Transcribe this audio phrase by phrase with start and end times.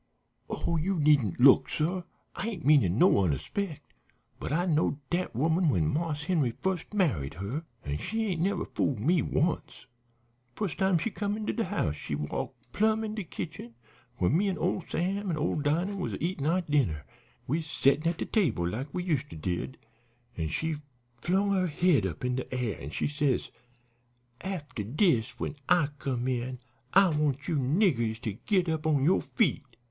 [0.49, 2.01] "Oh, you needn't look, suh!
[2.35, 3.93] I ain't meanin' no onrespect,
[4.39, 8.65] but I knowed dat woman when Marse Henry fust married her, an' she ain't never
[8.65, 9.85] fooled me once.
[10.55, 13.75] Fust time she come into de house she walked plumb in de kitchen,
[14.17, 17.05] where me an' old Sam an' ole Dinah was a eaten our dinner,
[17.45, 19.77] we setten at de table like we useter did,
[20.35, 20.77] and she
[21.21, 23.51] flung her head up in de air and she says:
[24.43, 26.57] 'After dis when I come in
[26.91, 29.61] I want you niggers to git up on yo' feet.'